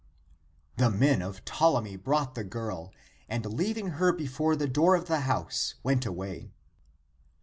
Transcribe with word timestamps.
(135) 0.93 1.45
Ptolemy 1.45 1.95
brought 1.95 2.33
the 2.33 2.43
girl, 2.43 2.91
and 3.29 3.45
leaving 3.45 3.89
her 3.89 4.11
before 4.11 4.55
the 4.55 4.67
door 4.67 4.95
of 4.95 5.05
the 5.05 5.19
house, 5.19 5.75
went 5.83 6.07
away. 6.07 6.49